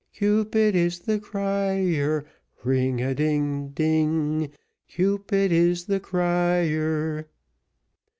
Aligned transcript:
Cupid 0.15 0.75
is 0.75 1.01
the 1.01 1.19
crier, 1.19 2.25
Ring 2.63 3.03
a 3.03 3.13
ding, 3.13 3.65
a 3.65 3.69
ding, 3.69 4.51
Cupid 4.87 5.51
is 5.51 5.85
the 5.85 5.99
crier. 5.99 7.27